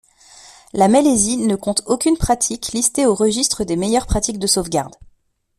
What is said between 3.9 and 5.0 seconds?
pratiques de sauvegarde.